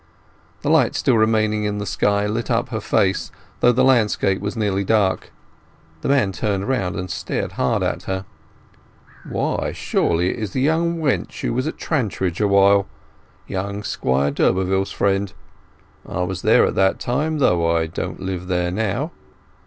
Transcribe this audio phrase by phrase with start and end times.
[0.63, 4.57] The light still remaining in the sky lit up her face, though the landscape was
[4.57, 5.31] nearly dark.
[6.01, 8.25] The man turned and stared hard at her.
[9.29, 15.33] "Why, surely, it is the young wench who was at Trantridge awhile—young Squire d'Urberville's friend?
[16.03, 19.11] I was there at that time, though I don't live there now."